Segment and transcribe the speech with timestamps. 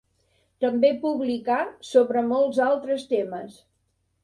[0.63, 1.59] També publicà
[1.91, 3.63] sobre molts altres temes.